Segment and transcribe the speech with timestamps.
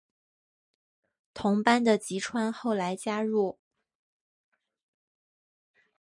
[1.31, 3.59] 同班的吉川后来加入。